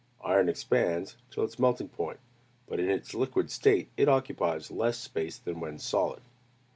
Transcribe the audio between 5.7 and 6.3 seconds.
solid.